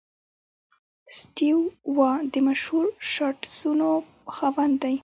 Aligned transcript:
سټیو 1.19 1.59
وا 1.95 2.11
د 2.33 2.35
مشهور 2.47 2.85
شاټسونو 3.13 3.89
خاوند 4.35 4.73
دئ. 4.83 4.95